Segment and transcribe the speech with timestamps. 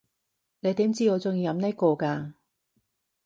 [0.61, 2.33] 你點知我中意飲呢個㗎？